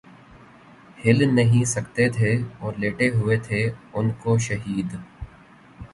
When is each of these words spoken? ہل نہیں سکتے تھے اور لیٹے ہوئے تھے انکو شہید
ہل 1.01 1.19
نہیں 1.35 1.65
سکتے 1.65 2.07
تھے 2.09 2.31
اور 2.59 2.73
لیٹے 2.79 3.09
ہوئے 3.11 3.37
تھے 3.47 3.61
انکو 3.93 4.37
شہید 4.47 4.95